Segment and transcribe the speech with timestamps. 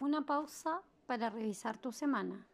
[0.00, 2.46] Una pausa para revisar tu semana.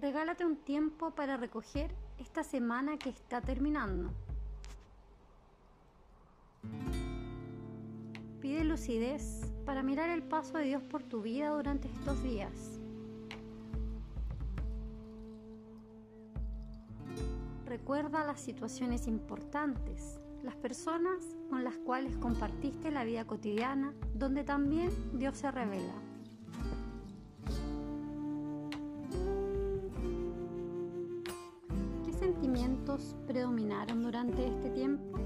[0.00, 4.10] Regálate un tiempo para recoger esta semana que está terminando.
[8.40, 12.80] Pide lucidez para mirar el paso de Dios por tu vida durante estos días.
[17.66, 24.90] Recuerda las situaciones importantes, las personas con las cuales compartiste la vida cotidiana, donde también
[25.18, 25.94] Dios se revela.
[32.04, 35.18] ¿Qué sentimientos predominaron durante este tiempo?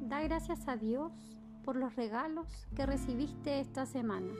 [0.00, 1.12] Da gracias a Dios
[1.64, 4.32] por los regalos que recibiste esta semana.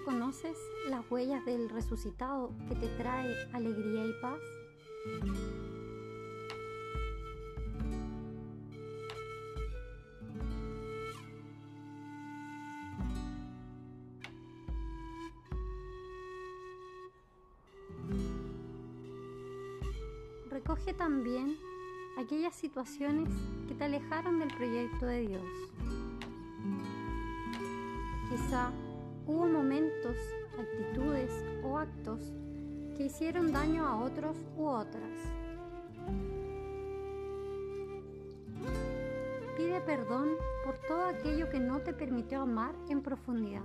[0.00, 0.56] ¿Reconoces
[0.88, 4.40] las huellas del resucitado que te trae alegría y paz?
[20.48, 21.58] Recoge también
[22.16, 23.28] aquellas situaciones
[23.68, 25.42] que te alejaron del proyecto de Dios.
[28.30, 28.72] Quizá
[29.26, 30.16] hubo momentos,
[30.58, 31.30] actitudes
[31.62, 32.20] o actos
[32.96, 35.10] que hicieron daño a otros u otras.
[39.56, 40.28] Pide perdón
[40.64, 43.62] por todo aquello que no te permitió amar en profundidad.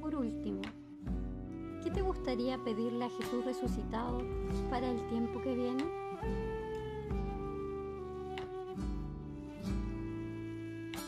[0.00, 0.62] Por último,
[1.82, 4.22] ¿qué te gustaría pedirle a Jesús resucitado
[4.70, 5.84] para el tiempo que viene?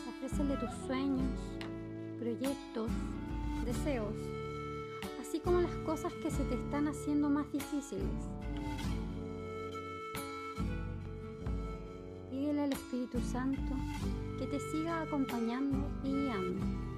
[0.09, 1.39] Ofrécele tus sueños,
[2.19, 2.89] proyectos,
[3.65, 4.15] deseos,
[5.19, 8.29] así como las cosas que se te están haciendo más difíciles.
[12.29, 13.73] Pídele al Espíritu Santo
[14.39, 16.90] que te siga acompañando y guiando.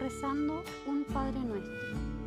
[0.00, 2.19] Rezando un Padre Nuestro.